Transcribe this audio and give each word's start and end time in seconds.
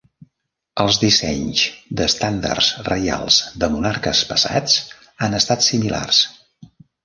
Els 0.83 0.95
dissenys 1.03 1.65
d'estàndards 1.99 2.71
reials 2.89 3.39
de 3.65 3.71
monarques 3.77 4.25
passats 4.35 4.81
han 5.27 5.41
estat 5.45 5.71
similars. 5.71 6.27